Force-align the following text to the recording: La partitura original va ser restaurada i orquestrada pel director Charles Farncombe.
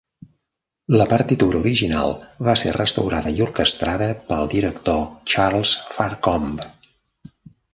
La 0.99 1.05
partitura 1.09 1.59
original 1.59 2.15
va 2.47 2.55
ser 2.61 2.73
restaurada 2.77 3.33
i 3.41 3.45
orquestrada 3.47 4.09
pel 4.31 4.49
director 4.55 5.05
Charles 5.35 5.75
Farncombe. 5.99 6.67